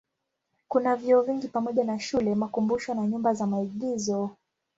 [0.67, 4.29] Kuna vyuo vingi pamoja na shule, makumbusho na nyumba za maigizo.